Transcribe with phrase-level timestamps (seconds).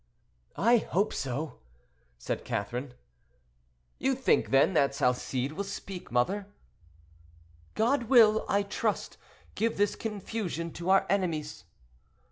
[0.57, 1.59] "I hope so,"
[2.17, 2.95] said Catherine.
[3.99, 6.47] "You think, then, that Salcede will speak, mother?"
[7.75, 9.17] "God will, I trust,
[9.53, 11.65] give this confusion to our enemies."